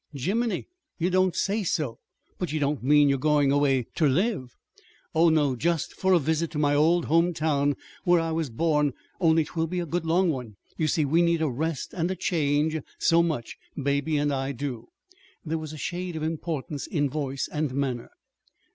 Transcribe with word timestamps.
"Jiminy! 0.13 0.67
You 0.97 1.11
don't 1.11 1.35
say 1.35 1.61
so! 1.61 1.99
But 2.39 2.51
you 2.51 2.59
don't 2.59 2.81
mean 2.81 3.07
you're 3.07 3.19
goin' 3.19 3.51
away 3.51 3.83
ter 3.93 4.07
live?" 4.07 4.55
"Oh, 5.13 5.29
no. 5.29 5.55
Just 5.55 5.93
for 5.93 6.11
a 6.13 6.17
visit 6.17 6.49
to 6.53 6.57
my 6.57 6.73
old 6.73 7.05
home 7.05 7.35
town 7.35 7.75
where 8.03 8.19
I 8.19 8.31
was 8.31 8.49
born 8.49 8.93
only 9.19 9.43
'twill 9.45 9.67
be 9.67 9.79
a 9.79 9.85
good 9.85 10.03
long 10.07 10.31
one. 10.31 10.55
You 10.75 10.87
see, 10.87 11.05
we 11.05 11.21
need 11.21 11.43
a 11.43 11.49
rest 11.51 11.93
and 11.93 12.09
a 12.09 12.15
change 12.15 12.79
so 12.97 13.21
much 13.21 13.59
Baby 13.79 14.17
and 14.17 14.33
I 14.33 14.53
do." 14.53 14.87
There 15.45 15.59
was 15.59 15.71
a 15.71 15.77
shade 15.77 16.15
of 16.15 16.23
importance 16.23 16.87
in 16.87 17.07
voice 17.07 17.47
and 17.51 17.71
manner. 17.71 18.09